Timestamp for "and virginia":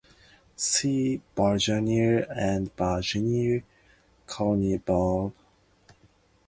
2.35-3.61